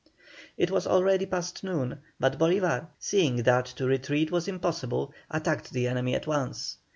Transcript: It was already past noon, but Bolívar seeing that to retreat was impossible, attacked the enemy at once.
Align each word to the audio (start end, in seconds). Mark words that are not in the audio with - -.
It 0.57 0.71
was 0.71 0.87
already 0.87 1.27
past 1.27 1.63
noon, 1.63 1.99
but 2.19 2.39
Bolívar 2.39 2.87
seeing 2.97 3.43
that 3.43 3.67
to 3.67 3.85
retreat 3.85 4.31
was 4.31 4.47
impossible, 4.47 5.13
attacked 5.29 5.73
the 5.73 5.87
enemy 5.87 6.15
at 6.15 6.25
once. 6.25 6.77